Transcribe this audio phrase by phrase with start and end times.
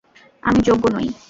[0.43, 1.07] আমি যোগ্য নই।